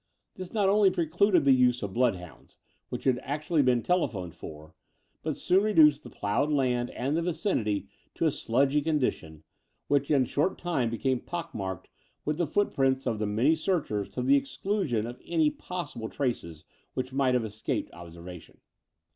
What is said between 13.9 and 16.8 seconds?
to the exclusion of any possible traces